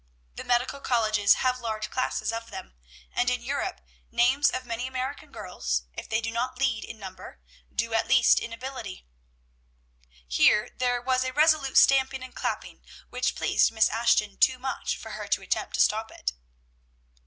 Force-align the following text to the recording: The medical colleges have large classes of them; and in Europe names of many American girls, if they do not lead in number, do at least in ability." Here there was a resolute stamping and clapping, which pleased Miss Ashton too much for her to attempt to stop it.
The 0.35 0.43
medical 0.43 0.79
colleges 0.79 1.35
have 1.35 1.59
large 1.59 1.91
classes 1.91 2.33
of 2.33 2.49
them; 2.49 2.73
and 3.13 3.29
in 3.29 3.43
Europe 3.43 3.81
names 4.09 4.49
of 4.49 4.65
many 4.65 4.87
American 4.87 5.31
girls, 5.31 5.83
if 5.93 6.09
they 6.09 6.21
do 6.21 6.31
not 6.31 6.57
lead 6.59 6.83
in 6.83 6.97
number, 6.97 7.39
do 7.71 7.93
at 7.93 8.07
least 8.07 8.39
in 8.39 8.51
ability." 8.51 9.05
Here 10.27 10.71
there 10.75 10.99
was 10.99 11.23
a 11.23 11.33
resolute 11.33 11.77
stamping 11.77 12.23
and 12.23 12.33
clapping, 12.33 12.83
which 13.11 13.35
pleased 13.35 13.71
Miss 13.71 13.89
Ashton 13.89 14.37
too 14.37 14.57
much 14.57 14.97
for 14.97 15.11
her 15.11 15.27
to 15.27 15.43
attempt 15.43 15.75
to 15.75 15.79
stop 15.79 16.09
it. 16.09 16.31